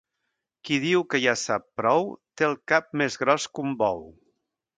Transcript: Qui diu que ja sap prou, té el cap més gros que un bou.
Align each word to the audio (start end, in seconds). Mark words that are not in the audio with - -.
Qui 0.69 0.77
diu 0.85 1.03
que 1.11 1.19
ja 1.25 1.35
sap 1.41 1.67
prou, 1.81 2.09
té 2.41 2.47
el 2.49 2.57
cap 2.73 2.89
més 3.03 3.19
gros 3.25 3.47
que 3.53 3.67
un 3.69 3.79
bou. 3.85 4.05